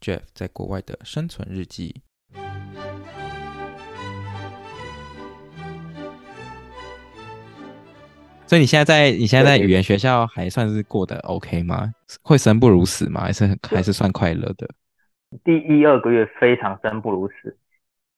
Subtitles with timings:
[0.00, 2.02] Jeff 在国外的生存日记。
[8.46, 11.92] 所以你现在在你现在在语言学校还算是过得 OK 吗？
[12.22, 13.20] 会生不如死吗？
[13.20, 14.66] 还是还是算快乐的？
[15.44, 17.58] 第一二个月非常生不如死，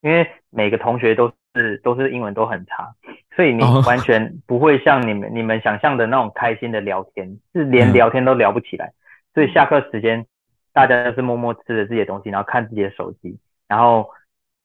[0.02, 2.94] 因为每个同学都是都是英文都很差，
[3.34, 5.32] 所以你完全不会像你们、oh.
[5.32, 8.86] 你们想象的那种开心的聊天，是连聊天都聊不起来。
[8.86, 8.94] 嗯、
[9.34, 10.24] 所以下课时间。
[10.72, 14.08] 大家都是默默吃着自己的东西，然后看自己的手机，然后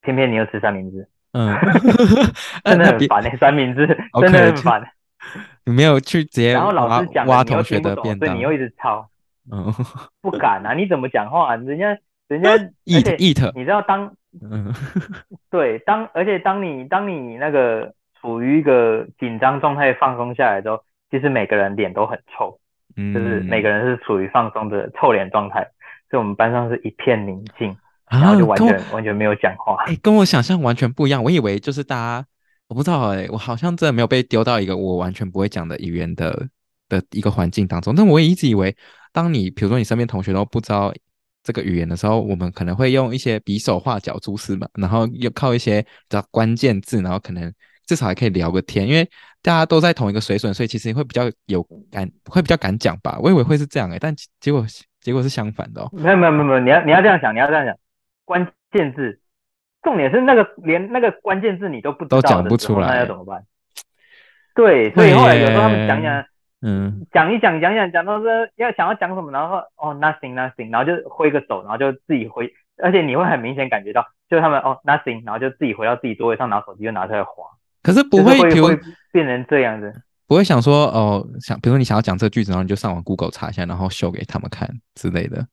[0.02, 1.56] 偏偏你又吃三明治，嗯，
[2.64, 3.88] 真的很烦那、欸，三明治
[4.22, 4.84] 真的很烦。
[5.66, 9.10] 你没有去直接然后老师讲挖同学的便当，所以你又一直抄，
[9.52, 9.74] 嗯，
[10.22, 11.56] 不敢啊，你怎么讲话？
[11.56, 12.52] 人家人家
[12.86, 14.72] eat eat，你知道当，嗯，
[15.50, 22.60] 对，当而且当你当你那个处于一个紧张状态放松下来之后，其实每个人脸都很臭，
[22.96, 25.68] 嗯，就是每个人是处于放松的臭脸状态。
[26.10, 27.76] 所以我们班上是一片宁静，
[28.10, 29.76] 然后就完全完全没有讲话。
[29.86, 31.24] 哎、欸，跟我想象完全不一样。
[31.24, 32.28] 我以为就是大家，
[32.68, 36.48] 我不知道哎、欸，我好像真的没有被丢到一个我完全不会讲的语言的
[36.88, 37.96] 的一个环境当中。
[37.96, 38.76] 但我也一直以为，
[39.12, 40.94] 当你比如说你身边同学都不知道
[41.44, 47.52] 这个语言的时候，我们可能会用一些比手画脚蛛丝嘛，然后又靠一些比较关键字，然后可能
[47.88, 49.10] 至少还可以聊个天，因为
[49.42, 53.18] 大家都在同一个水准，所以其实会比较有敢，会比较敢讲吧。
[53.20, 54.64] 我以为会是这样哎、欸，但结果。
[55.06, 57.78] 结果是相反的哦，没有没有没有，你要你要这样想，你要这样想，
[58.26, 59.20] 关键字，
[59.84, 63.44] 重点是那个连那个关键字你都不知道都讲不出来，那要怎么办？
[64.56, 66.26] 对，所以后来有时候他们讲讲，
[66.64, 72.52] 嗯，讲一讲讲讲讲到说要想要讲什么，然后哦 nothing nothing，然后就挥个手，然后就自己回，
[72.82, 77.44] 而且你会很明显感觉到，就是他们哦 nothing，然后就自己回到自己座位上拿手机就拿出来滑，
[77.84, 78.80] 可是不会会，会
[79.12, 79.94] 变成这样子。
[80.28, 85.46] 不会想说哦，想比如说你想要讲这个句子，然后你就上网 Google 查一下，然后秀给他们看之类的，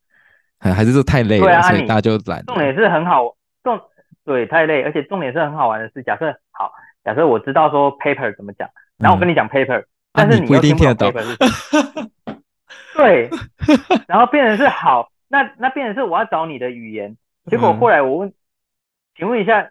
[0.59, 2.43] 还还是这太累了，啊、所以大家就懒。
[2.47, 3.78] 重点是很好，重
[4.25, 6.72] 对太累，而且重点是很好玩的是，假设好，
[7.05, 12.41] 假设我知道说 paper 怎么讲，然后我跟你讲 paper，、嗯、但是你不懂 paper 是什么，
[12.97, 13.28] 对，
[14.06, 17.16] 然后变成是好，那那变成是我要找你的语言，
[17.47, 18.34] 结果后来我问，嗯、
[19.16, 19.71] 请问一下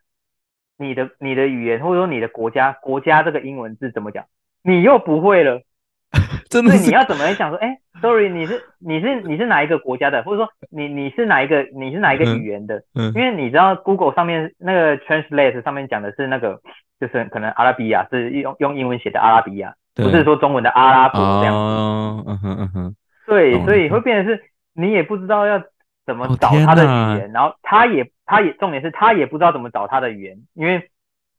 [0.78, 4.26] 你的你的语言或者说你的国家国家这个英文字怎么讲？
[4.64, 5.62] 你又不会了，
[6.50, 6.86] 真的是？
[6.88, 7.58] 你要怎么讲说？
[7.58, 10.22] 哎、欸、，sorry，你是你是你是哪一个国家的？
[10.24, 12.78] 或者说你你是哪一个你是哪一个语言的？
[12.94, 16.60] 嗯，嗯，因为你知道 Google 上面那个 Translate 上面讲的是那个，
[17.00, 21.60] 就是可能阿拉比亚是用用英文写的阿拉比亚，不是说中文的阿拉伯这样子。
[21.60, 22.96] 哦，嗯哼嗯哼。
[23.26, 24.44] 对，所以会变成是
[24.74, 25.64] 你也不知道要
[26.06, 30.88] 怎么找他的语言，然后他也他也重点是他也不知道怎么找他的语言，因为。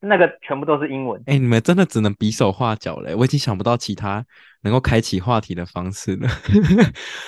[0.05, 1.21] 那个全部都是英文。
[1.27, 3.15] 哎、欸，你们真的只能比手画脚嘞！
[3.15, 4.25] 我已经想不到其他
[4.63, 6.29] 能够开启话题的方式了。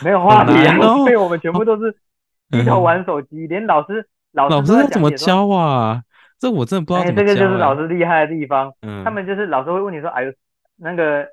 [0.03, 1.97] 没有 话题，因为我们全部都是
[2.51, 6.03] 低头玩手机，嗯、连老师老师 老师怎么教啊？
[6.41, 7.35] 这我真的不知道怎么教、欸。
[7.35, 8.73] 这个就是老师厉害的地方。
[8.83, 10.33] 嗯，他们就是老师会问你说：“哎呦，
[10.77, 11.25] 那个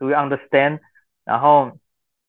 [0.00, 0.80] Do you understand？”
[1.24, 1.70] 然后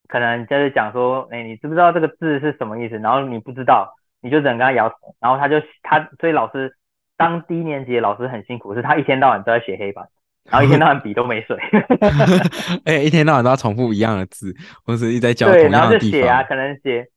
[0.07, 5.15] 可能就是讲说：“哎、欸，你知不知道这个字是什么意思？”然后你不知道，你就只能跟他摇头。
[5.19, 6.71] 然后他就他所以老师。
[7.15, 10.07] 当低年级的老师很辛苦，是他一天到晚都在写黑板，
[10.49, 11.57] 然后一天到晚笔都没水。
[12.85, 14.53] 哎、欸，一天到晚都要重复一样的字，
[14.83, 17.07] 或者一直在教对，然后就写啊，可能写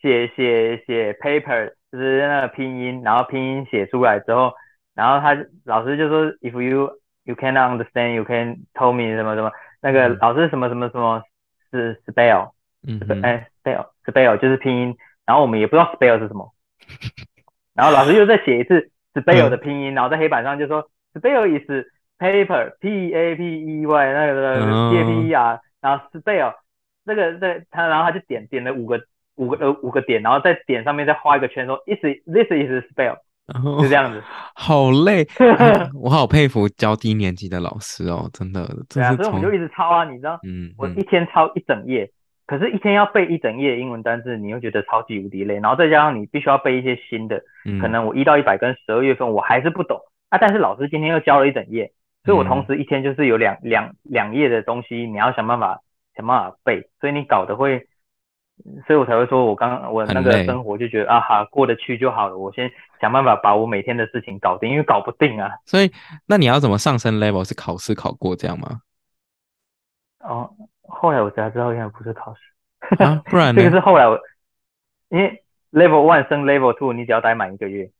[0.00, 4.52] 写写写 paper，就是那个拼音，然后拼音写出来之后，
[4.94, 6.90] 然后他老师就说，if you
[7.24, 9.50] you cannot understand, you can tell me 什么什么，
[9.80, 11.22] 那个老师什么什么什么
[11.72, 12.50] 是 spell，
[12.86, 16.52] 嗯，哎，spell spell 就是拼音，然后我们也不知道 spell 是什么，
[17.74, 18.90] 然后老师又再写一次。
[19.14, 21.68] Spell 的拼音，然后在黑板上就说 spell is
[22.18, 26.54] paper，p a p e y 那个 p a p e r，然后 spell
[27.06, 29.00] 这个这他然后他就点点了五个
[29.36, 33.16] 五个呃五个点，然后在点上面再画一个圈说 is this is spell，
[33.46, 34.22] 然后就这样子。
[34.54, 35.26] 好累、
[35.58, 38.68] 哎，我好佩服教低年级的老师哦，真的。
[38.92, 40.38] 对啊，所以我们就一直抄啊，你知道？
[40.46, 42.10] 嗯，我一天抄一整页，
[42.50, 50.00] 可是一天要背一整页英文单字，你又觉得超级无敌累，然后再加上你必须要背一些新的，嗯、可能我一到一百跟十二月份我还是不懂
[50.30, 51.92] 啊，但是老师今天又教了一整页，
[52.24, 55.80] 所以我同时一天就是有两两两页的东西，你要想办法
[56.16, 57.86] 想办法背，所以你搞得会。
[58.86, 62.36] 所以我才会说，我刚我那个生活就觉得啊哈过得去就好了。
[62.36, 62.70] 我先
[63.00, 65.50] 想办法把我每天的事情搞定，因为搞不定啊。
[65.64, 65.90] 所以
[66.26, 67.42] 那你要怎么上升 level？
[67.42, 68.82] 是考试考过这样吗？
[70.18, 70.50] 哦，
[70.90, 73.60] 后来我才知道原来不是考试，啊，不然呢？
[73.62, 74.18] 这个是后来我
[75.08, 75.42] 因为
[75.72, 77.90] level one 升 level two，你只要待满一个月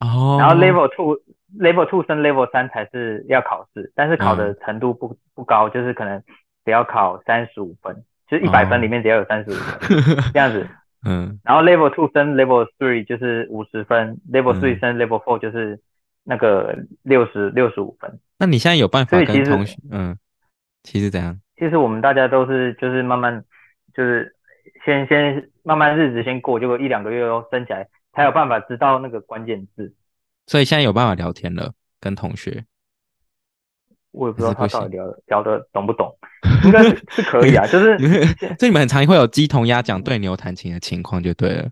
[0.00, 1.18] 哦，然后 level two
[1.58, 6.22] level two 升 level 三才是要考试，但是考的程度不、嗯、不高，就是可能
[6.64, 8.04] 只要考三十五分。
[8.26, 10.66] 就是一百分里面只要有三十五分，哦、这样子。
[11.04, 11.38] 嗯。
[11.44, 15.78] 然后 level two 升 level three 就是五十分，level three 升 level four 就是
[16.24, 18.18] 那个六十六十五分。
[18.38, 19.78] 那你现在有办法跟同学？
[19.90, 20.16] 嗯。
[20.82, 21.38] 其实怎样？
[21.56, 23.44] 其实我们大家都是就是慢慢
[23.94, 24.34] 就是
[24.84, 29.94] 先先慢慢日子先过，结果一两个月后升起来，才有办法知道那个关键字。
[30.46, 32.64] 所以现在有办法聊天了，跟同学。
[34.12, 36.16] 我也不知道他到底聊聊的懂不懂，
[36.64, 37.98] 应该是是可以啊， 就是
[38.58, 41.68] 所以你们很常会有鸡同鸭讲对牛弹琴的情况就对了。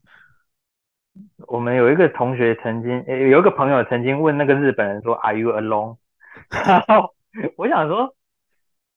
[1.46, 5.98] 我们有一个同学曾经，有一个朋友曾经问那个日本人说 “Are you alone？”
[6.50, 7.14] 然后
[7.56, 8.12] 我想说，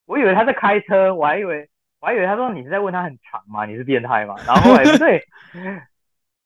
[0.06, 1.68] 我以为他在开车，我还以为
[2.00, 3.64] 我还以为他说你是在问他很长吗？
[3.66, 4.34] 你是变态吗？
[4.46, 5.22] 然后后来不对，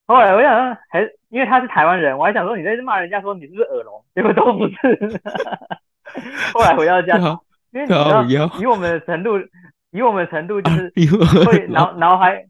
[0.06, 5.20] 后来我想说还因为他是台湾人，我还想说你在这骂人家说你是不是耳聋，结果都不是。
[6.52, 7.16] 后来回到家，
[7.70, 8.24] 因为你知道，
[8.58, 9.38] 以我们的程度，
[9.90, 10.92] 以我们的程度，就是
[11.46, 12.46] 会脑脑海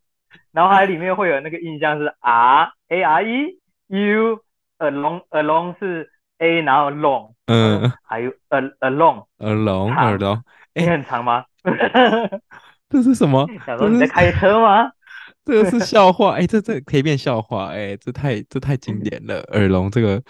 [0.53, 3.59] 脑海里面会有那个印象是 R A R E
[3.89, 4.41] U
[4.79, 10.41] alone 是 A 然后 long，嗯，还有 a alone alone alone，
[10.75, 11.45] 你很长吗？
[12.89, 13.47] 这是什么？
[13.67, 14.91] 想说你在开车吗？
[15.45, 20.23] 这个是笑话，哎，这这可以变笑话，哎，这太这太经典了，耳聋这个。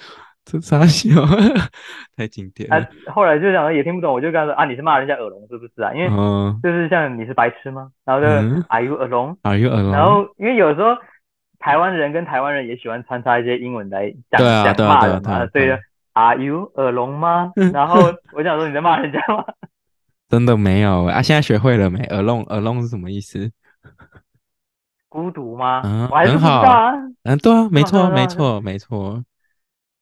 [0.42, 1.10] 这啥笑，
[2.16, 2.76] 太经典了。
[2.76, 5.92] 啊，后来就讲也听不懂，我就跟他说啊，你是骂人家耳聋是不是啊？
[5.94, 6.08] 因为
[6.62, 7.90] 就是像你是白痴吗？
[8.06, 9.92] 然后就、嗯、Are you alone？Are you alone？
[9.92, 10.96] 然后因为有时候
[11.58, 14.40] 台湾人跟台湾人也喜欢穿插一些英文来讲
[14.74, 15.74] 讲、啊、骂人嘛，所以就
[16.14, 17.52] Are you alone 吗？
[17.72, 18.00] 然后
[18.32, 19.44] 我想说你在骂人家吗？
[20.30, 23.50] 真的没有啊，现在学会了没？alone alone 是什么意思？
[25.08, 25.82] 孤独吗？
[25.84, 26.92] 嗯，我还是不知道啊。
[27.24, 29.24] 嗯，对啊， 没错，没错，没错。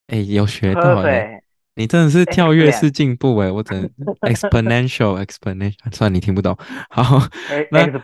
[0.09, 1.43] 哎，有学到哎！
[1.77, 3.51] 你真的是跳跃式进步哎！
[3.51, 3.91] 我真
[4.23, 6.57] exponential exponential，算你听不懂。
[6.91, 7.21] 好，
[7.71, 7.99] 那 x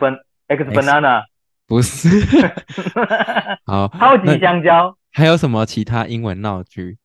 [0.47, 1.21] x banana
[1.67, 2.09] 不是。
[3.65, 4.97] 好，超级香蕉。
[5.11, 6.97] 还有什么其他英文闹剧？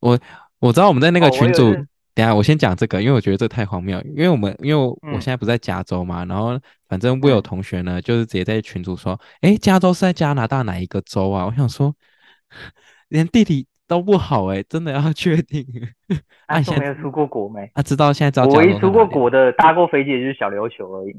[0.00, 0.18] 我
[0.60, 1.74] 我知道我们在那个群组，
[2.14, 4.00] 等下我先讲这个，因为我觉得这太荒谬。
[4.02, 11.94] 因为我们因为我现在不在加州嘛，然后反正我有同学呢，就是直接在群组说：“哎，加州是在加拿大哪一个州啊？”我想说，
[13.08, 13.66] 连地理。
[13.88, 15.66] 都不好哎、欸，真的要确定。
[16.46, 17.70] 啊，你没有出过国没？
[17.74, 18.46] 啊，知道现在知道。
[18.46, 21.14] 我一出过国的，搭过飞机也就是小琉球而已。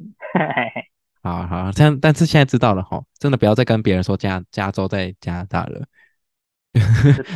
[1.21, 5.85] 好好，这样，但是现在知道了哈，真的不要再跟别人说加加州在加拿大了。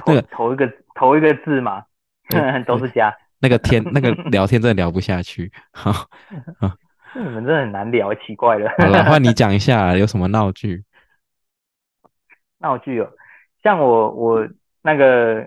[0.07, 1.83] 那个头一个头一个字嘛，
[2.65, 3.15] 都是加。
[3.39, 5.51] 那个天，那个 聊天真的聊不下去。
[5.71, 6.71] 好，好，
[7.15, 8.69] 你们真的很难聊，奇怪了。
[8.77, 10.83] 好了，换你 讲一下有什么闹剧？
[12.59, 13.11] 闹剧哦，
[13.63, 14.47] 像我我。
[14.83, 15.45] 那个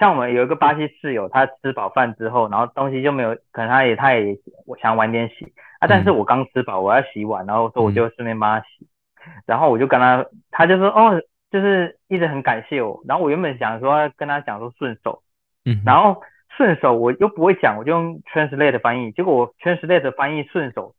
[0.00, 5.44] 像我们有一个巴西室友，他吃饱饭之后，然后东西就没有，可能他也他也我想晚点洗
[5.78, 8.88] 啊，但是我刚吃饱，我要洗碗，然后说我就顺便帮他洗，
[9.24, 15.22] 嗯、然后我就跟他，他就说哦，就是一直很感谢我，然后我原本想说跟他讲说顺手，
[15.64, 16.20] 嗯，然后
[16.60, 20.94] 顺手我又不会讲，我就用 translate 翻译，结果我 translate 翻译顺手，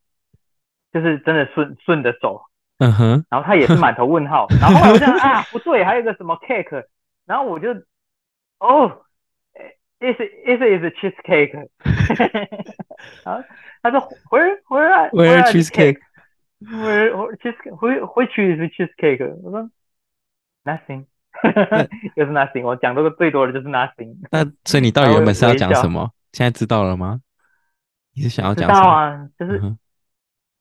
[0.92, 2.42] 就是真的顺顺的走，
[2.80, 6.86] 嗯哼，然后他也是满头问号，然后后来我想啊不对，还有一个什么 cake。
[7.28, 7.70] 然后我就，
[8.58, 9.04] 哦
[10.00, 11.70] ，is is is a cheesecake。
[13.24, 13.44] 然后
[13.84, 14.02] 他说
[14.32, 19.36] ，where where where cheesecake？where cheesecake？which which is cheesecake？
[19.44, 19.70] 我说
[20.64, 21.06] ，nothing，
[22.16, 22.64] 又是 nothing。
[22.64, 24.16] 我讲这个最多的就是 nothing。
[24.32, 26.10] 那所以你到底原本是要讲什么？
[26.34, 27.20] 现在知道了吗？
[28.14, 28.80] 你是想要讲什么？
[28.80, 29.60] 知道啊，就是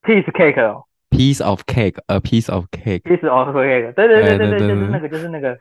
[0.02, 3.92] piece cake 哦，piece of cake，a piece of cake，piece of cake。
[3.92, 5.56] 对对对对对，就是那个就是那个。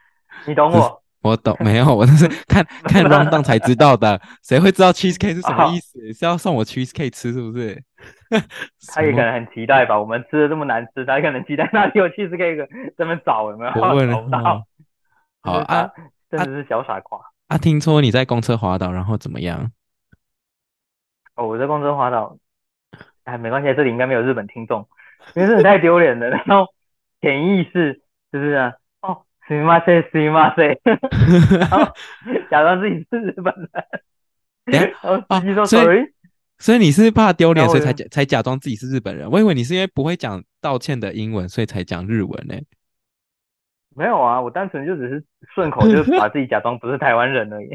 [0.45, 1.01] 你懂我？
[1.21, 4.21] 我懂， 没有，我那是看看 rundown 才知道的。
[4.41, 5.99] 谁会知道 cheesecake 是什么意思？
[6.13, 7.77] 是要送我 cheesecake 吃是不是？
[8.93, 9.99] 他也可能很期待吧。
[9.99, 12.65] 我们吃的这么难吃，他也可能期待那里有 cheesecake，
[12.97, 13.71] 这么找有没有？
[13.81, 14.63] 我问了。
[15.42, 15.90] 好啊，
[16.30, 17.20] 真的是小傻瓜。
[17.49, 19.70] 啊，听说你在公车滑倒，然后怎么样？
[21.37, 22.38] 哦，我在公车滑倒，
[23.25, 24.88] 哎，没关系，这里应该没有日本听众，
[25.34, 26.28] 因为真的太丢脸了。
[26.28, 26.66] 然 后
[27.20, 28.00] 潜意识
[28.32, 31.92] 就是啊，哦，すみません，すみません，然后
[32.50, 33.70] 假装自己是日本人。
[34.64, 36.14] 然后司机说 sorry，
[36.58, 39.30] 所以你是怕丢脸，所以才假才假装自己是日本人。
[39.30, 42.54] 我以为你是因为不会讲道歉的英文，所以才讲日文呢。
[43.96, 47.69] 没有啊，我单纯就只是顺口，就是 把自己假装不是台湾人而已。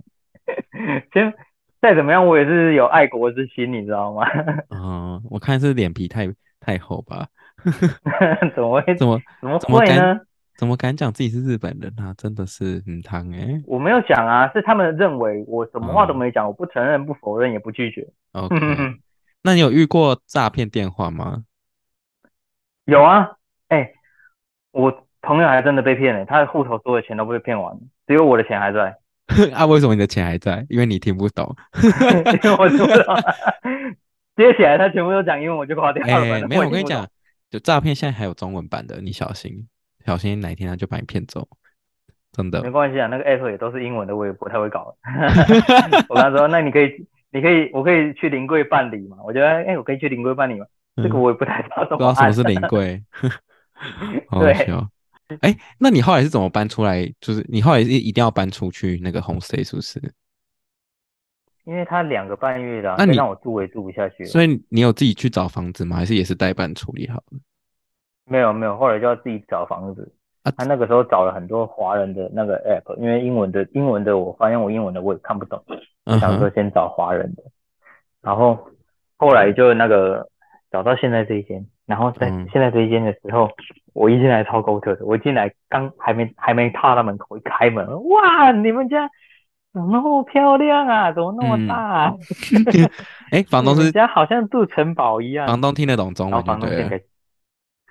[1.12, 1.32] 先。
[1.82, 4.22] 再怎么样，我也是有爱国之心，你知道吗？
[4.68, 7.26] 嗯，我看是脸皮太太厚吧？
[8.54, 8.94] 怎么会？
[8.96, 10.20] 怎么怎么会呢？
[10.58, 12.12] 怎么敢讲自己是日本人啊？
[12.18, 13.62] 真的是很烫哎！
[13.66, 18.06] 我没有讲啊，是他们认为我什么话都没讲，嗯、我不承认、不否认、也不拒绝。
[18.32, 18.54] OK，
[19.42, 21.44] 那你有遇过诈骗电话吗？
[22.84, 23.94] 有啊，哎、欸，
[24.72, 28.96] 我朋友还真的被骗了，他的户头所有钱都被骗完，只有我的钱还在。
[29.54, 30.66] 啊，为什么你的钱还在？
[30.68, 31.54] 因为你听不懂。
[32.42, 33.14] 因为我听不懂。
[34.36, 36.12] 接起来他全部都讲英文，我就挂掉了。
[36.12, 37.06] 哎、欸，没有，我跟你讲，
[37.50, 39.68] 就诈骗现在还有中文版的，你小心，
[40.04, 41.46] 小心哪一天他就把你骗走。
[42.32, 42.62] 真的。
[42.62, 44.94] 没关系啊，那个 app 也都是英文的，我也不太会搞。
[46.08, 49.18] 我跟他说，那你可以，你可以，我可以去临柜办理嘛？
[49.24, 50.66] 我觉得，哎、欸，我可以去临柜办理嘛？
[50.96, 51.98] 嗯、这个我也不太知道怎么。
[51.98, 53.00] 不知道什么是临柜。
[54.40, 54.54] 对。
[55.40, 57.06] 哎，那你后来是怎么搬出来？
[57.20, 60.00] 就是你后来是一定要搬出去那个 homestay 是不是？
[61.64, 64.24] 因为他两个半月了，那你让我住也住不下去。
[64.24, 65.96] 所以你有自己去找房子吗？
[65.96, 67.38] 还是也是代办处理好了？
[68.24, 70.12] 没有没有，后来就要自己找房子。
[70.42, 75.62] 啊，他那个时候找了很多华人的那个 app，因为英文的英文的我发现我英文的我也看不懂，
[76.06, 77.42] 我想说先找华人的，
[78.22, 78.58] 然后
[79.16, 80.26] 后来就那个
[80.72, 81.64] 找到现在这一间。
[81.86, 83.50] 然后在现在这一间的时候，嗯、
[83.92, 89.10] 我一进来超高特的，我进来刚还没还没踏到门口，一开门，哇，你们家
[89.72, 91.12] 怎么那么漂亮啊？
[91.12, 92.14] 怎么那么大啊？
[93.30, 95.46] 哎、嗯， 房东是家好像住城堡一样。
[95.46, 97.02] 房东听得懂中文，房东现在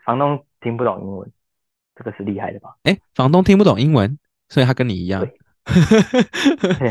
[0.03, 1.31] 房东听不懂英文，
[1.95, 2.75] 这个是厉害的吧？
[2.83, 5.33] 哎，房东听不懂英文，所以他跟你一样，对，
[6.79, 6.89] 对，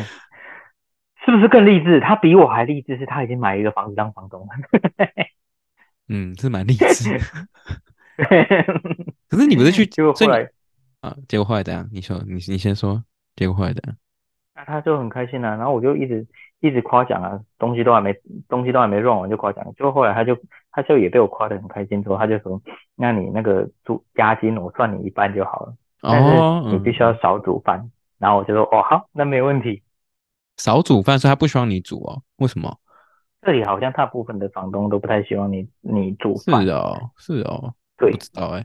[1.24, 2.00] 是不是更励志？
[2.00, 4.48] 他比我还励志，是他已经买一个房子当房东了。
[6.10, 7.20] 嗯，是蛮励志。
[9.28, 10.50] 可是你不是去， 结果后来
[11.00, 11.88] 啊，结果后来怎样？
[11.92, 13.02] 你说，你你先说，
[13.36, 13.96] 结果后来怎样？
[14.54, 16.26] 那他就很开心啊，然后我就一直
[16.60, 18.12] 一直夸奖啊，东西都还没
[18.48, 20.36] 东西都还没乱完就夸奖，就后来他就
[20.72, 22.60] 他就也被我夸得很开心，之后他就说，
[22.96, 27.78] 那你那个租押金我算你一半就好了，但是你必须要少煮饭。
[27.78, 29.80] 哦、然后我就说，哦好，那没问题。
[30.56, 32.20] 少煮饭，所以他不希望你煮哦？
[32.38, 32.76] 为什么？
[33.42, 36.64] 这里好像大部分的房东都不太希望你你煮饭。
[36.64, 38.64] 是哦，是哦，对，不知道哎，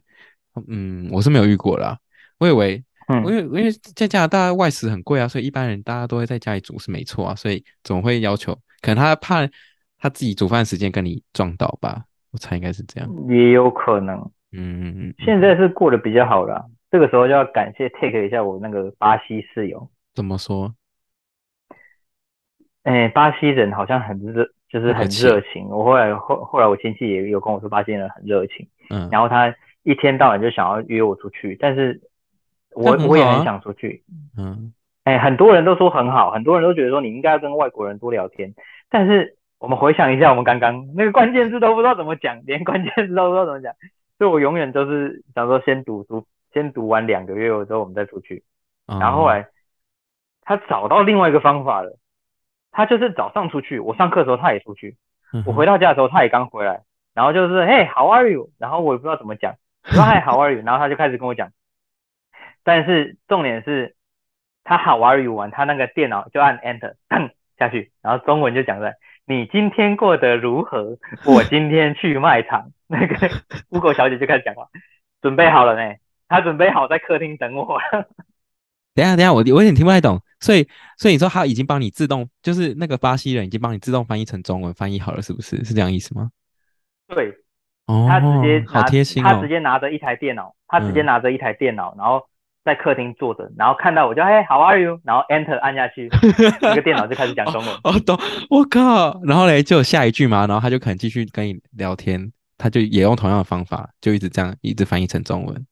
[0.67, 1.97] 嗯，我是没有遇过啦。
[2.37, 9.47] 我以为，嗯，因为因为在加拿大外食很贵啊，所以一般人大家都会在家里煮是没错啊，所以总会要求，可能他怕
[9.97, 13.09] 他自己煮饭时间跟你撞到吧，我猜应该是这样。
[13.27, 15.13] 也有可能，嗯。
[15.19, 19.89] 现在是过得比较好了，这个时候就要感谢 take 一下我那个巴西室友。
[20.13, 20.75] 怎么说？
[22.83, 24.47] 哎，巴西人好像很热。
[24.73, 29.53] 就是很热情，我后来后后来我亲戚也有跟我说，巴西人很热情，嗯，然后他
[29.83, 32.01] 一天到晚就想要约我出去，但是
[32.71, 34.03] 我、啊、我也很想出去，
[34.35, 38.55] 嗯，哎，很多人都说很好，很多人都觉得说你应该要跟外国人多聊天，
[38.89, 43.71] 但是我们回想一下，我们刚刚那个关键字都不知道怎么讲，连关键字都不知道怎么讲，
[44.17, 48.43] 所以我永远都是想说先读书，先读完两个月之后我们再出去，
[48.87, 49.49] 然后后来
[50.41, 51.99] 他找到另外一个方法了。
[52.73, 54.97] 他就是早上出去，我上课的时候他也出去，
[55.45, 56.81] 我回到家的时候他也刚回来，
[57.13, 58.49] 然后就是嘿，How are you？
[58.57, 59.53] 然后我也不知道怎么讲，
[59.85, 60.61] 我说嗨，How are you？
[60.65, 61.51] 然后他就开始跟我讲，
[62.63, 63.95] 但是重点是，
[64.63, 66.95] 他 How are you 完，他那个电脑就按 Enter
[67.57, 70.97] 下去，然后中文就讲在你今天过得如何？
[71.25, 73.29] 我今天去卖场，那个
[73.69, 74.67] Google 小姐就开始讲话，
[75.21, 75.99] 准备好了没？
[76.27, 77.79] 他准备好在客厅等我。
[78.95, 85.63] 等下，等下，我我有点听不太懂，所以，所以你说他已经帮你自动，就是那个巴西人已经帮你自动翻译成中文，翻译好了，是不是？
[85.63, 86.29] 是这样意思吗？
[87.07, 87.33] 对，
[87.87, 92.21] 哦，他直接好贴心哦，他直接拿着一台电脑，他直接拿着一台电脑，嗯、然后
[92.65, 94.99] 在客厅坐着，然后看到我就嘿，How are you？
[95.05, 96.09] 然后 Enter 按下去，
[96.61, 97.73] 那个电脑就开始讲中文。
[97.85, 98.19] 哦，懂，
[98.49, 105.65] 我靠，然后嘞，就有下一句嘛，然后他就可能继续跟你聊天，他就也用同样的方法，就一直这样一直翻译成中文。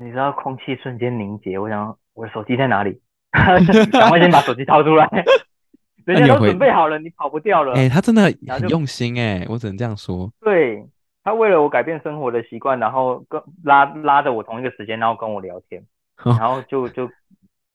[0.00, 1.96] 你知道空气瞬间凝结，我想。
[2.14, 3.00] 我的手机在哪里？
[3.92, 5.08] 赶快先把手机掏出来。
[6.04, 7.74] 人家都准备好了，你跑不掉了。
[7.74, 10.32] 哎、欸，他真的很用心哎、欸，我只能这样说。
[10.40, 10.82] 对，
[11.22, 15.82] 他为了我改变生活的习惯，然后跟拉拉着我同一个时间，然后跟我聊天，
[16.24, 17.06] 然后就就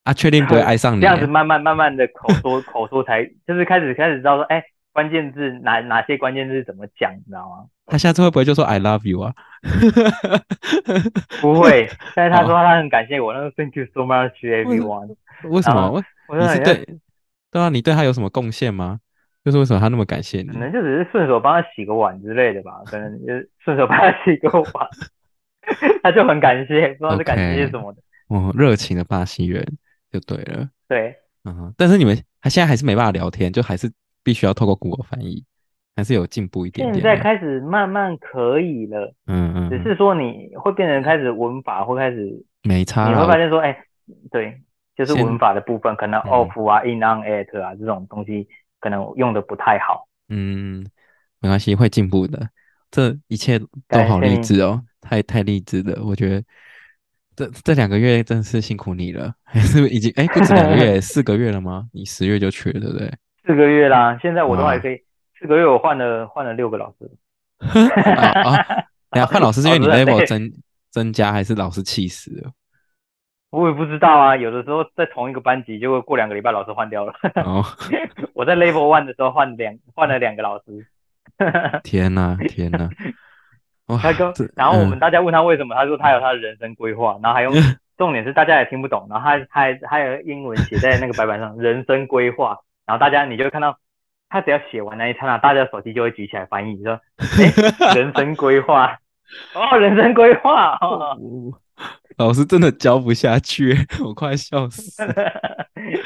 [0.03, 1.01] 啊，确定不会爱上你？
[1.01, 7.65] 这样子慢慢慢慢的口说口说才，就是开始开始知道说，哎、欸，关键字哪哪些关键字怎么讲，你知道吗？
[7.87, 9.33] 他下次会不会就说 I love you 啊？
[11.41, 15.15] 不会，但是他说他很感谢我，那个 Thank you so much everyone。
[15.43, 15.91] 为什么？
[15.91, 16.03] 为
[16.39, 16.87] 你是对
[17.51, 17.67] 对啊？
[17.69, 18.99] 你对他有什么贡献吗？
[19.43, 20.47] 就是为什么他那么感谢你？
[20.47, 24.87] 可能就只是顺手帮他洗个碗之类的吧，可能就是顺手帮他洗个碗，
[26.01, 28.01] 他就很感谢，不知道是感谢什么的。
[28.29, 29.65] 哦，热情的巴西人
[30.09, 30.69] 就对了。
[30.87, 33.91] 对，嗯，但是你们他现在还是没办法聊天，就还是
[34.23, 35.43] 必须要透过 Google 翻译，
[35.95, 36.95] 还是有进步一点点。
[36.95, 43.77] 现在开始慢慢可以了，嗯嗯，只是说你会变成开始文法会开始没差，你会发现说，哎、欸，
[44.31, 44.61] 对，
[44.95, 48.47] 就是文法的部分，可能 off 啊、嗯、in on at 啊这种东西。
[48.79, 50.85] 可能用的不太好，嗯，
[51.39, 52.49] 没关系，会进步的。
[52.91, 56.03] 这一切都好励志哦，太太励志了。
[56.03, 56.43] 我觉得
[57.33, 61.87] 这这两个月真是辛苦你了，还是已经哎不止两个月， 四个月了吗？
[61.93, 63.09] 你十月就去了，对不对？
[63.45, 65.01] 四个月啦，现在我都还可以。
[65.39, 67.11] 四个月我换了换了六个老师。
[67.59, 68.65] 啊 啊！
[69.09, 70.51] 等下 换老师是因为你 level 增
[70.89, 72.51] 增加，还是老师气死了？
[73.49, 77.13] 我也不知道啊，有的时候在同一个班级，就会过两个礼拜老师换掉了。
[77.45, 77.63] 哦，
[78.33, 80.87] 我在 Level One 的时候换两换了两个老师。
[81.83, 82.89] 天哪，天哪！
[84.01, 87.53] 他说，然后我们大家问他为什么，他说他有他的人生规划，然后还用
[87.97, 93.77] 重点是大家也听不懂，然后他他还还有英文写在那个白板上，人生规划，然后大家你就会看到
[94.29, 96.99] 他只要写完那一刹那，大家手机就会举起来翻译，说，
[97.37, 98.97] 哎，人生规划，
[99.53, 100.77] 哦，人生规划。
[100.81, 101.17] 哦
[102.17, 103.75] 老师真的教不下去，
[104.05, 105.03] 我快笑死，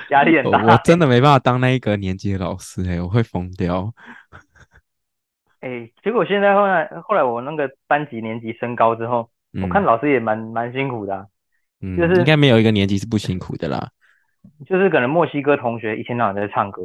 [0.10, 0.64] 压力很大。
[0.64, 3.94] 我真的没办法当那一个年级的老师，哎，我会疯掉。
[5.60, 11.26] 哎，结果现在后来后来我那个班级年级升高之后，嗯、我看老师也蛮蛮辛苦的、啊，
[11.82, 13.90] 嗯，就是应该没有一个年级是不辛苦的啦。
[14.66, 16.84] 就是可能墨西哥同学一天到晚在唱歌，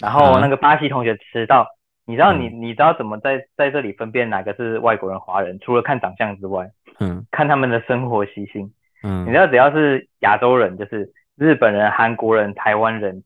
[0.00, 1.68] 然后那个巴西同学迟到，
[2.06, 5.58] 你知道你你知道怎么在在这里分辨哪个是外国人、华人？
[5.60, 6.70] 除了看长相之外。
[7.00, 13.24] 嗯，看他们的生活习性，嗯，你知道只要是亚洲人，就是日本人、韩国人、台湾人、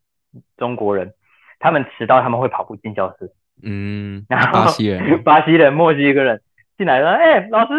[0.57, 1.12] 中国人，
[1.59, 3.31] 他们迟到他们会跑步进教室，
[3.62, 6.41] 嗯，然后巴西人、巴西人、墨西哥人
[6.79, 7.75] 进来说，哎、欸，老师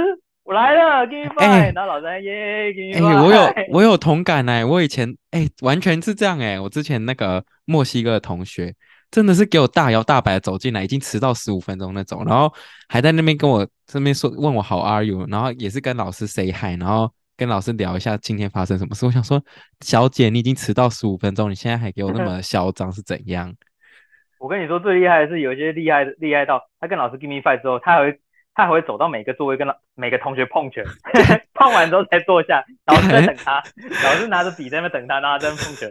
[0.50, 8.74] 我来了，give me five，、欸、然后老师耶，give me five，哎，我有我有同感哎，我以前哎、欸、完全是这样哎，我之前那个墨西哥的同学。
[9.12, 12.52] 真的是给我大摇大摆走进来，已经迟到十五分钟那种，然后
[12.88, 19.06] 还在那边跟我这边说问我 How are you，然后也是跟老师 say hi，然后跟老师聊一下今天发生什么事。
[19.06, 19.40] 我想说，
[19.82, 23.54] 小姐，你已经迟到十五分钟，你现在还给我那么嚣张是怎样？
[24.40, 28.20] 我跟你说最厉害的是，有一些厉害的厉害到他跟老师 give me five 之后，他还会。
[28.60, 30.84] 他还会走到每个座位跟老每个同学碰拳，
[31.56, 33.64] 碰完之后才坐下，老师在等他，
[34.04, 35.90] 老师拿着笔在那等他，然后在那碰拳。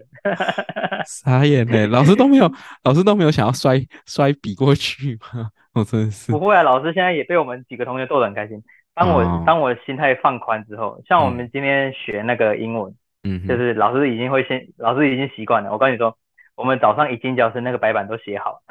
[1.06, 2.52] 傻眼嘞， 老师都没有，
[2.84, 5.48] 老师都没有想要摔摔笔过去吗？
[5.72, 6.30] 我真的是。
[6.30, 8.62] 不会啊，老师现在也被我们几个同学逗得很开心。
[8.94, 15.72] 当我、哦、当我心态放宽之后，像我们今天学那个英文，嗯，就是老师已经会先，老师已经习惯了。
[15.72, 16.14] 我跟你说。
[16.58, 18.60] 我们早上一进教室，那个白板都写好。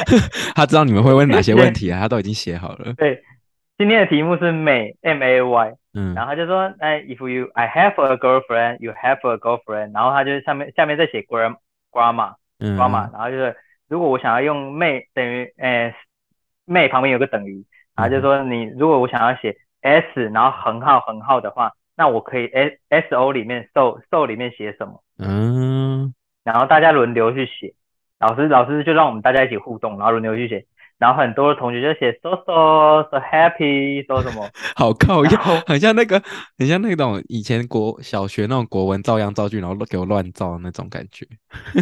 [0.56, 2.00] 他知道你们会问哪些问题啊？
[2.02, 2.94] 他都已经写好了。
[2.94, 3.22] 对，
[3.76, 11.56] 今天的题目是 May M A Y，嗯，然后他就说，哎，If you I have a girlfriend, you have a girlfriend，然后他就下面下面再写 gram
[11.92, 13.54] grandma grandma，然后就是
[13.88, 15.94] 如果我想要用 May 等于，哎
[16.66, 17.62] ，May 旁边有个等于，
[17.94, 25.02] 然后就说你如果我想要写 S，然后横号横号的话，那我可以 S S O 里面 so so 里面写什么？
[25.18, 25.95] 嗯。
[26.46, 27.74] 然后大家轮流去写，
[28.20, 30.64] 老师老师就让我们大家一起互动，然后轮流去写，
[30.96, 36.22] 然后很多同学就写 so so so happy so 什么， 好靠腰， 很像那个
[36.56, 41.26] 很像那种以前国小学那种国文照样造句，然后给我乱造的那种感觉。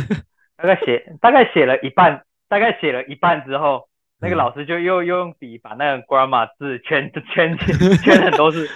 [0.57, 3.87] 大概写大概写了一半，大概写了一半之后，
[4.19, 8.67] 那个老师就又又用笔把那个 grandma 字圈圈圈圈很多字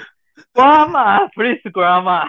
[0.52, 2.28] ，grandma please grandma。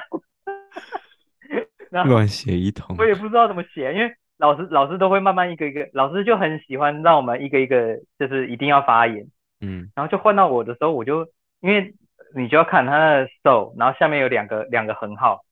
[2.05, 9.27] 乱写一通，我也不知道怎么写，因为老师老师都会慢慢一个一个，老师就很喜欢让我们一个一个，就是一定要发言，
[9.59, 11.27] 嗯，然后就换到我的时候，我就
[11.61, 11.93] 因为
[12.35, 15.43] 你就要看他的 so，然后下面有两个两个横号，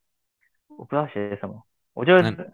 [0.70, 2.54] 我不知道写什么，我就、嗯、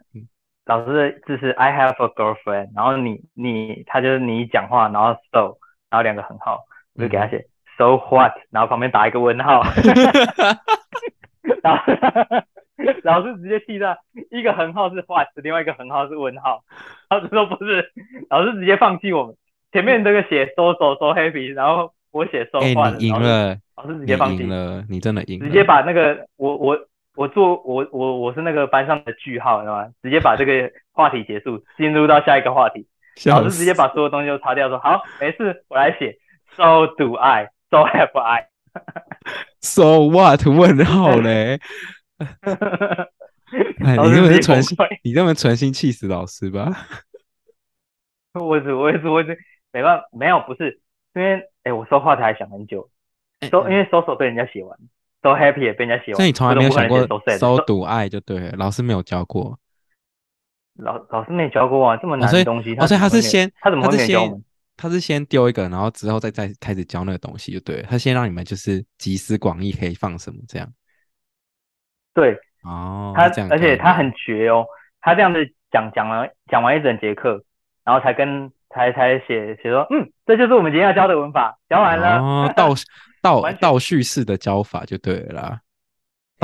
[0.65, 5.57] 老师的字是 I have a girlfriend，然后你你他就是你讲话，然后 so，
[5.89, 6.63] 然后两个横号，
[6.95, 7.45] 我就给他写、嗯、
[7.77, 9.61] so what，然后旁边打一个问号，
[11.61, 11.83] 然后。
[13.03, 13.97] 老师直接记到
[14.31, 16.63] 一个横号是 what，另外一个横号是问号。
[17.09, 17.91] 老师说不是，
[18.29, 19.35] 老师直接放弃我们。
[19.71, 23.57] 前面这个写 so so so happy，然后我写 so 你赢了。
[23.75, 25.45] 老师直接放弃了，你真的赢了。
[25.47, 26.77] 直接把那个我我
[27.15, 29.87] 我做我我我是那个班上的句号，知道吗？
[30.03, 32.85] 直接把这个话题结束，进入到下一个话题。
[33.25, 36.17] 老师直接把所有东西都擦掉，说好，没事，我来写。
[36.55, 38.47] So do I, so have I.
[39.59, 40.45] So what？
[40.45, 41.59] 问号嘞？
[43.85, 46.71] 哎，你这么存心，你这么存心气死老师吧？
[48.33, 49.37] 我是我也是我也是
[49.71, 50.79] 没办法，没有不是
[51.15, 52.89] 因为哎，我说话才想很久，
[53.51, 54.77] 都、欸、因为 so so 被人家写完
[55.21, 57.05] ，so happy 也被人家写完，所以你从来没有想过
[57.37, 59.59] so do I 就对了，老师没有教过。
[60.77, 64.43] 老老师没教过啊，这么难的东西，哦，所以他是先他怎么会没教我们？
[64.75, 67.83] 他是先丢一个，然后之后再再开始教那个东西，就对了。
[67.83, 70.67] 他先让你们就是集思广益，可以放什么这样。
[72.13, 74.65] 对，哦，他而且他很绝哦，
[75.01, 77.43] 他这样子讲讲了讲完一整节课，
[77.83, 82.19] 然后才跟才才写写说，嗯，这就是我们今天要教的文法，教完了。
[82.19, 82.69] 哦，倒
[83.21, 85.59] 倒倒叙式的教法就对了啦。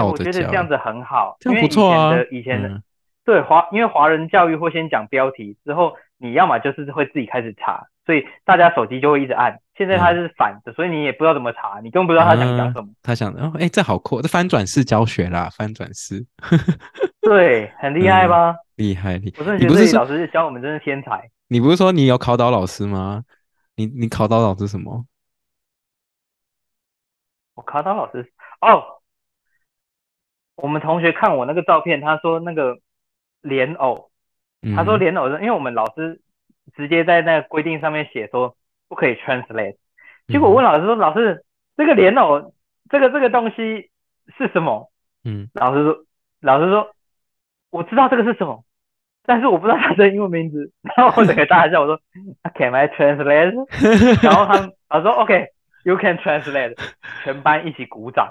[0.03, 2.15] 我觉得这样子很好，这样不错啊。
[2.31, 2.81] 以前的。
[3.25, 9.59] 对华，因为华人教育会先讲标题，之后你要么就是会自己开始查，所以大家手机就会一直按。
[9.79, 12.87] 现在他是反的，嗯、所以你也不知道怎么查，你根本不知道他想讲什么。
[12.87, 16.23] 嗯、他想，哦，哎，这好酷，这翻转式教学啦，翻转式。
[17.21, 18.51] 对，很厉害吧？
[18.51, 19.39] 嗯、厉害，厉害。
[19.39, 21.31] 我真的觉得这里老师教我们真是天才。
[21.47, 23.23] 你不是说你有考倒老师吗？
[23.77, 25.05] 你你考倒老师什么？
[27.55, 28.83] 我考倒老师哦，
[30.55, 32.77] 我们同学看我那个照片，他说那个。
[33.41, 34.11] 莲藕，
[34.75, 36.19] 他说莲藕是，因为我们老师
[36.75, 38.57] 直接在那个规定上面写说
[38.89, 39.77] 不可以 translate，
[40.27, 41.45] 结果我问老师说，老师
[41.77, 42.53] 这个莲藕
[42.89, 43.89] 这个这个东西
[44.37, 44.91] 是什么？
[45.23, 45.97] 嗯，老师说
[46.41, 46.91] 老师说
[47.69, 48.65] 我知道这个是什么，
[49.25, 52.01] 但是我不知道它的英文名字， 然后我整个大笑，我说
[52.55, 53.53] Can I translate？
[54.21, 56.75] 然后他们老师说 OK，you can translate，
[57.23, 58.27] 全班一起鼓掌。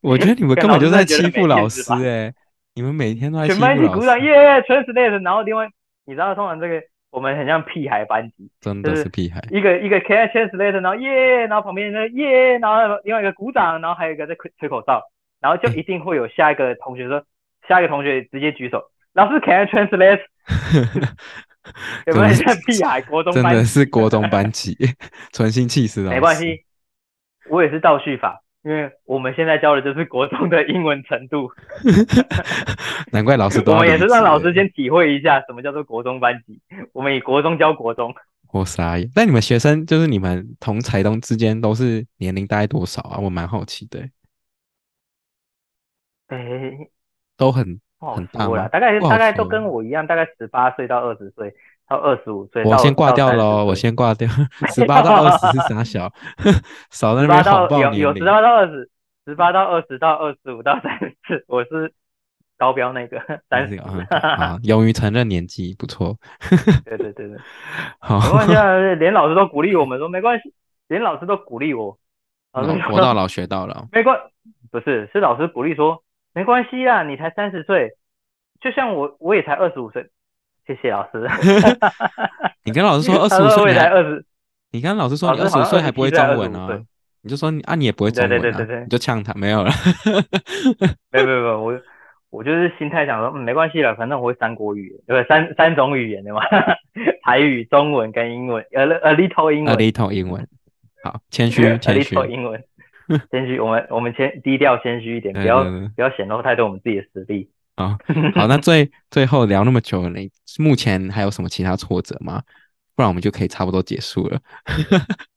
[0.00, 2.32] 我觉得你们 根本就在欺负老师哎。
[2.72, 5.22] 你们每天都在全班一起鼓掌，耶，translate。
[5.22, 5.68] 然后另外，
[6.06, 9.40] 你知道，通常这个我们很像屁孩班级，真的是屁孩。
[9.50, 15.02] 一个一个 can I translate，然后耶，然后旁边那个耶，然后另外一个鼓掌，然后还有一个在吹吹口哨，
[15.40, 17.24] 然后就一定会有下一个同学说，
[17.68, 20.20] 下一个同学直接举手，老师 can I translate？
[22.06, 23.44] 有没有像屁孩国中班？
[23.44, 24.76] 真的是国中班级，
[25.32, 26.10] 存心气死了。
[26.10, 26.64] 没关系，
[27.48, 28.40] 我也是倒叙法。
[28.62, 31.50] 因为我们现在教的就是国中的英文程度，
[33.10, 33.72] 难怪老师都。
[33.72, 36.60] 我们也是让老师先体会一下什么叫做国中班级。
[36.92, 38.14] 我们以国中教国中。
[38.52, 39.08] 我傻眼。
[39.14, 43.18] 但你们学生就是你们同侪东之间都是年龄大概多少啊？
[43.18, 44.00] 我蛮好奇的。
[46.28, 46.90] 哎、欸，
[47.38, 48.68] 都很很大吗？
[48.68, 51.54] 大概大概都跟我一样，大概十八岁到二十岁。
[51.90, 54.28] 到二十五岁，我先挂掉喽，我先挂掉。
[54.72, 56.08] 十八到二十是啥小？
[56.90, 57.80] 少在那边谎报。
[57.80, 58.88] 有有十八到二十，
[59.26, 61.92] 十八到二十到二十五到三十，我是
[62.56, 63.76] 高标那个三十。
[64.14, 66.16] 啊，勇于承认年纪不错。
[66.84, 67.36] 对对对对，
[67.98, 68.20] 好。
[68.20, 70.54] 没关系啊， 连老师都鼓励我们说没关系，
[70.86, 71.98] 连老师都鼓励我。
[72.52, 73.88] 活到老学到老。
[73.90, 74.16] 没关，
[74.70, 77.90] 不是，是老师鼓励说没关系啊，你才三十岁，
[78.60, 80.08] 就像我，我也才二十五岁。
[80.66, 81.26] 谢谢老师。
[82.64, 84.24] 你跟老师说二十五岁才二十，
[84.72, 86.80] 你跟老师说你二十五岁还不会中文啊？
[87.22, 88.40] 你就说啊，你也不会中文啊？
[88.40, 89.70] 对对对对，你就呛他，没有了。
[91.10, 91.80] 没有没有没有，我
[92.30, 96.40] 我就是心态想说，嗯，没关系了，反正我会三国语言，对，三三种语言的嘛，
[97.24, 100.46] 台语、中文跟英文，a a little 英文，a little 英文。
[101.02, 102.14] 好，谦虚 谦虚。
[102.28, 102.62] 英文，
[103.30, 107.50] 谦虚，我们我们谦低调谦虚一点， 不要不要显露太多我们自己的实力。
[107.80, 107.96] 好，
[108.36, 112.42] 好，那最最后聊那么久了，你目前还有什么其他挫折吗？
[112.94, 114.38] 不然我们就可以差不多结束了。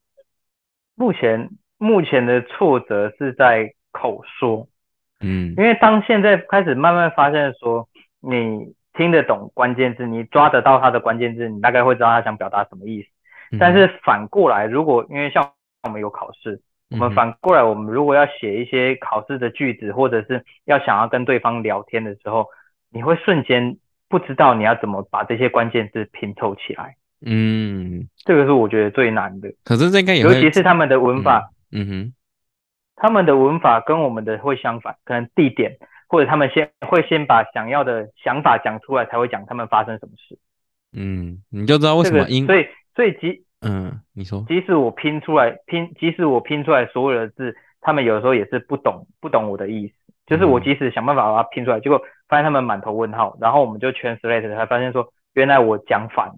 [0.96, 4.68] 目前目前的挫折是在口说，
[5.22, 7.88] 嗯，因为当现在开始慢慢发现说，
[8.20, 13.08] 你听得懂关键字，你抓得到它的关键字，你大概会知道他想表达什么意思。
[13.58, 15.50] 但是反过来，如果因为像
[15.84, 16.62] 我们有考试。
[16.94, 22.46] 我们反过来，我们如果要写一些考试的句子，或者是要想要跟对方聊天的时候，
[22.92, 23.78] 你会瞬间
[24.08, 26.96] 不知道你要怎么把这些关键字拼凑起来。
[27.26, 29.52] 嗯，这个是我觉得最难的。
[29.64, 32.14] 可是这应该也尤其是他们的文法，嗯，嗯哼，
[32.96, 35.78] 他们的文法跟我们的会相反，可能地点
[36.08, 40.38] 或者他们先会先把想要的想法讲出来，才会讲他们发生什么事。
[40.96, 43.44] 嗯，你就知道为什么英，所以所以即。
[43.64, 49.94] 嗯，你说，即使我拼出来拼，即使我拼出来所有的字，他们有时候也是不懂，不懂我的意思。
[50.26, 56.36] 就是我即使想办法把它拼出来，嗯、结果发现他们满头问号，然后我们就 translate 才发现说，原来我讲反了。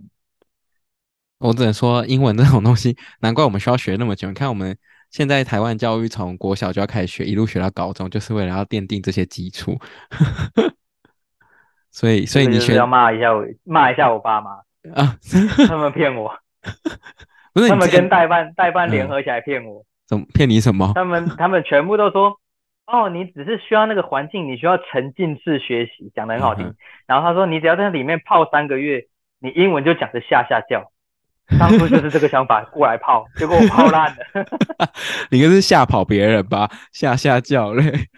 [1.39, 4.27] 我只能说，英文这种东西，难怪我们需要学那么久。
[4.27, 4.75] 你看，我们
[5.11, 9.77] 现在台湾教育从国小就要开始学，一路学到高中，就是为了要奠定这些基础。
[11.91, 14.51] 所以，所以你需要骂一下我，骂一下我爸妈
[14.95, 15.15] 啊！
[15.67, 16.33] 他们骗我，
[17.53, 20.91] 不是他们跟代办代办联合起来骗我，怎么骗你什么？
[20.95, 22.37] 他们他们全部都说，
[22.87, 26.65] 哦，你只是需要那个环境，你需要沉浸式学习，讲的很好听。
[26.65, 26.75] 嗯、
[27.07, 29.07] 然后他说，你只要在里面泡三个月，
[29.39, 30.91] 你英文就讲的下下叫。
[31.59, 34.17] 当初就是这个想法过来泡， 结果我泡烂了。
[35.29, 36.67] 你应该是吓跑别人吧？
[36.91, 38.09] 吓吓叫嘞！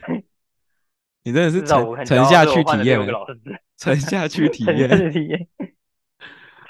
[1.25, 3.05] 你真的是沉沉下去体验，
[3.75, 5.45] 沉下去体验，体验。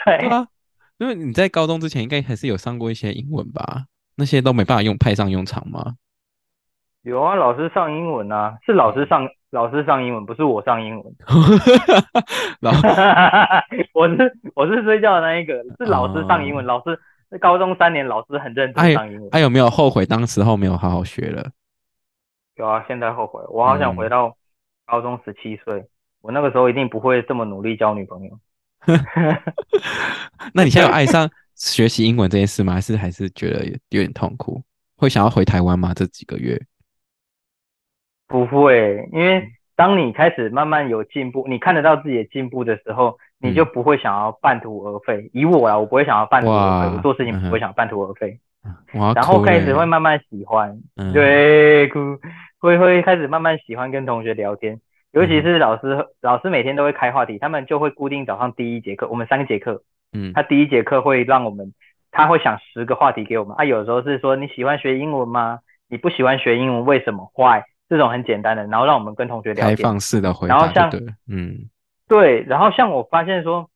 [0.04, 0.48] 对啊，
[1.00, 3.86] 因为你在高中之前应该还是有上过一些英文吧？
[4.16, 5.96] 那些都没办法用派上用场吗？
[7.04, 11.16] 有啊，老师上英文啊，是老师上老师上英文，不是我上英文。
[12.60, 12.72] 老
[13.94, 16.66] 我是我是睡觉的那一个，是老师上英文。
[16.66, 17.00] 老师
[17.40, 19.30] 高中三年，老师很认真上英文。
[19.30, 21.52] 他有没有后悔当时候没有好好学了？
[22.56, 24.36] 有啊，现在后悔，我好想回到
[24.88, 25.86] 高中十七岁，
[26.22, 28.40] 我那个时候一定不会这么努力交女朋友。
[30.54, 32.74] 那你现在有爱上学习英文这件事吗？
[32.74, 34.62] 还是还是觉得有点痛苦？
[34.96, 35.94] 会想要回台湾吗？
[35.94, 36.62] 这几个月？
[38.28, 45.18] 不会，因为当你开始慢慢有进步，你看得到自己的进步的时候，你就不会想要半途而废。
[45.18, 48.40] 嗯、以我啊，我不会想要半途而废，我做事情不会想半途而废。
[48.92, 51.90] 然后开始会慢慢喜欢，嗯、对，
[52.60, 54.82] 会会开始慢慢喜欢跟同学聊天，
[55.18, 59.82] 尤其是老师，嗯、老师每天都会开话题，他们就会固定早上第一节课，我们三节课，
[60.14, 61.74] 嗯，他第一节课会让我们，
[62.12, 65.60] 他会想十个话题给我们，他、啊、有时候是说你喜欢学英文吗？
[65.90, 67.62] 你不喜欢学英文为什么？Why？
[67.90, 70.92] 这种很简单的，然后让我们跟同学聊天，开放式的回答，然后像，
[71.28, 71.70] 嗯，
[72.08, 73.70] 对，然后像我发现说，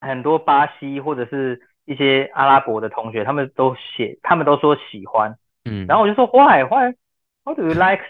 [0.00, 6.94] 很多巴西或者是一些阿拉伯的同学，他们都写，他们都说喜欢，嗯，然后我就说 Why Why
[7.44, 8.02] How do you like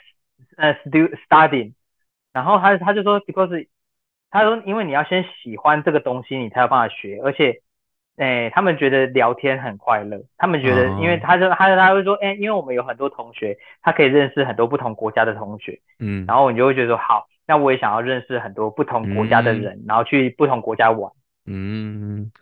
[0.56, 0.74] 呃
[1.28, 1.72] studying？
[2.32, 3.66] 然后他他就说 Because
[4.30, 7.60] 他说因为你要先喜欢这个东西，你才有办法学，而且。
[8.20, 10.20] 哎，他们觉得聊天很快乐。
[10.36, 15.78] 他们觉得，因为他就他他会说，哎，因为我们有很多同学，他可以认识很多不同国家的同学。
[16.00, 21.12] 嗯，然后你就会觉得说，好，那我也想要认识很多不同国家的人，嗯、然后去不同国家玩。
[21.46, 22.32] 嗯，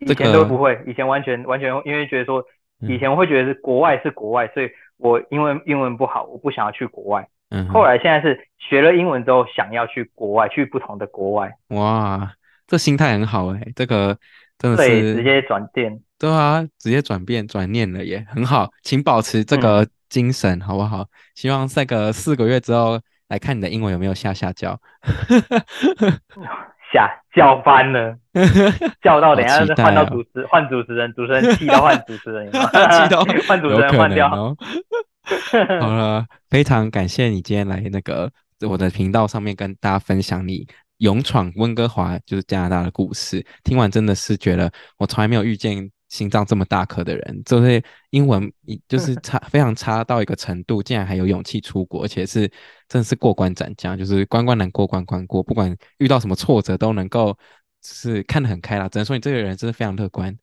[0.00, 2.44] 以前都不会，以前完全完全因为觉得说，
[2.80, 7.26] 以前我会觉得是国外是国外，所以我因为英文不好，我不想要去国外。
[7.50, 11.52] 嗯，后来现在是学了英文之后，想要去国外，去不同的国外。
[11.68, 12.32] 哇，
[12.66, 14.16] 这心态很好哎，这个。
[14.58, 21.04] 真的是直接转变，对啊，直接转变转念了耶，很好，请保持这个精神，嗯、好不好？
[21.34, 24.80] 希望在个四个月之后来看你的英文有没有下下叫，
[26.90, 28.16] 下叫翻了，
[29.02, 32.58] 叫到等一下换到主持换、哦、主持人，主持人气到换主持人， 气
[33.10, 34.56] 到换主持人换掉。
[35.52, 38.30] 哦、 好了，非常感谢你今天来那个
[38.68, 40.66] 我的频道上面跟大家分享你。
[41.00, 48.50] 勇闯温哥华就是加拿大的故事，听完真的是觉得我从来没有遇见心脏这么大颗的人，就是英文
[48.88, 52.50] 就是差 非常差到一个程度，竟然还有勇气出国，而且是
[52.88, 57.36] 真的是过关斩将，就是关关难过关关过，不管遇到什么挫折都能够
[57.82, 58.88] 是看得很开啦。
[58.88, 60.34] 只能说你这个人真的非常乐观。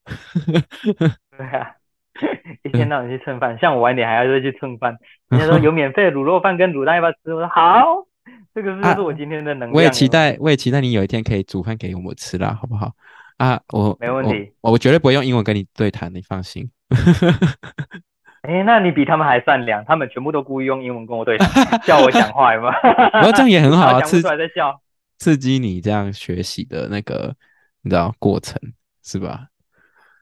[1.36, 1.74] 对啊，
[2.64, 4.96] 一天到晚去蹭饭，像我晚点还要再去蹭饭，
[5.28, 7.18] 人家说有免费的卤肉饭跟卤蛋要不要吃？
[7.34, 8.06] 我说好。
[8.54, 9.72] 这个是就是我今天的能量。
[9.72, 12.92] 我也期待，我也期待你有一天可以煮饭给我们吃啦，好不好？
[13.36, 16.70] 啊，我没问题我，我绝对不会用英文跟你对谈，你放心。
[18.42, 22.70] 哎，那你比他们还善良，他们全部都故意用英文跟我对谈， 叫我讲话，有吗？
[23.12, 24.80] 不过这样也很好啊，刺激在笑，
[25.18, 27.34] 刺激你这样学习的那个，
[27.82, 28.56] 你知道过程
[29.02, 29.48] 是吧？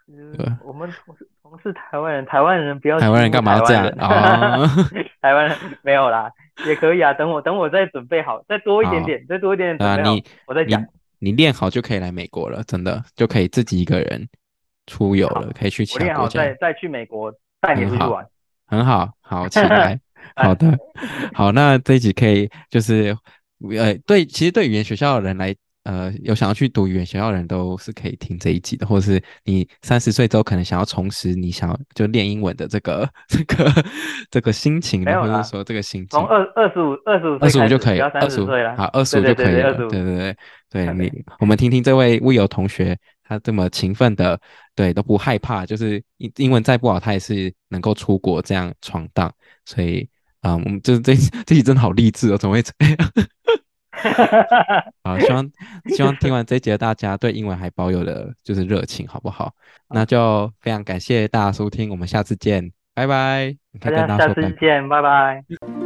[0.07, 1.15] 对，我们同
[1.59, 4.59] 是同是台湾人，台湾人不要台湾人干嘛要这样啊？
[5.21, 6.31] 台湾人没有啦。
[6.67, 10.85] 也可以啊，等我等我再准备好，再多一点点，再多一点点准备好，我再讲。
[11.19, 14.29] 你练好就可以来美国了，真的就可以自己一个人
[14.87, 16.41] 出游了，可以去其他国家。
[16.41, 18.27] 再再去美国带你出去玩，
[18.67, 19.99] 很好，好起来。
[20.37, 20.79] 好的，
[21.33, 23.17] 好，那这一集可以就是
[23.79, 25.55] 呃，对，其实对语言学校的人来。
[25.85, 33.85] 呃，有想要去读语言学校的人都是可以听这一集的，或者是你三十岁之后可能想要重拾你想要就练英文的这个这个
[34.31, 36.09] 这个心情，或者说这个心情。
[36.11, 39.75] 从二二十五二十五二十五就可以，二十五岁了，好，二十五就可以了。
[39.75, 40.37] 对对
[40.71, 44.41] 对，对你，我们听听这位 Will 同学，他这么勤奋的，
[44.77, 49.33] 对都不害怕，就是英英文再不好，他也是能够出国这样闯荡。
[49.65, 50.09] 所以
[50.43, 51.15] 啊，我们就是这
[51.45, 52.97] 这集真的好励志哦，怎么会这样？
[55.05, 55.51] 好，希望
[55.95, 59.53] 希望听完这一节，大家对英文还保有的就是热情，好不好？
[59.89, 63.55] 那就非常感谢大家收听，我们下次见，拜拜。
[63.73, 64.61] 你可大以跟家下次大家说拜拜。
[64.61, 65.82] 见，拜拜。